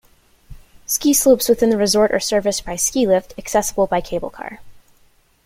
Ski 0.87 1.13
slopes 1.13 1.47
within 1.47 1.69
the 1.69 1.77
resort 1.77 2.11
are 2.11 2.19
serviced 2.19 2.65
by 2.65 2.75
ski 2.75 3.05
lift, 3.05 3.35
accessible 3.37 3.85
by 3.85 4.01
cable 4.01 4.31
car. 4.31 4.59